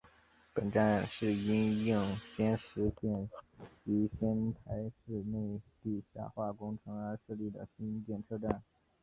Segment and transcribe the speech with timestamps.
[0.55, 3.29] 本站是因应仙石线
[3.83, 8.63] 于仙台市内地下化工程而设立的新建车站。